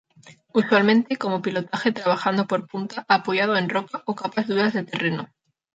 [0.51, 5.29] Usualmente como pilotaje trabajando por punta, apoyado en roca o capas duras de terreno.